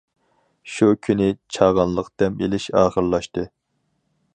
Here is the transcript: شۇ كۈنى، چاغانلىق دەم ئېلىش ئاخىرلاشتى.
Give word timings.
شۇ 0.75 0.89
كۈنى، 1.07 1.27
چاغانلىق 1.57 2.11
دەم 2.23 2.43
ئېلىش 2.47 2.67
ئاخىرلاشتى. 2.81 3.51